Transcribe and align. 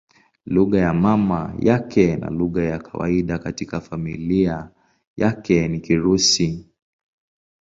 Lugha 0.53 0.79
ya 0.79 0.93
mama 0.93 1.55
yake 1.59 2.15
na 2.15 2.29
lugha 2.29 2.63
ya 2.63 2.79
kawaida 2.79 3.39
katika 3.39 3.79
familia 3.81 4.69
yake 5.17 5.67
ni 5.67 5.79
Kirusi. 5.79 6.69